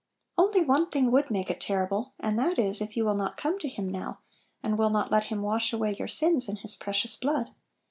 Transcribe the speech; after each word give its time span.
Only 0.35 0.61
one 0.61 0.89
thing 0.89 1.11
would 1.11 1.29
make 1.29 1.51
it 1.51 1.59
terri 1.59 1.87
ble, 1.87 2.15
and 2.19 2.39
that 2.39 2.57
is, 2.57 2.81
if 2.81 2.97
you 2.97 3.05
will 3.05 3.13
not 3.13 3.37
come 3.37 3.59
to 3.59 3.69
Him 3.69 3.87
now, 3.91 4.17
and 4.63 4.75
will 4.75 4.89
not 4.89 5.11
let 5.11 5.25
Him 5.25 5.43
wash 5.43 5.71
away 5.71 5.95
your 5.95 6.07
sins 6.07 6.49
in 6.49 6.55
His 6.55 6.75
precious 6.75 7.15
blood. 7.15 7.51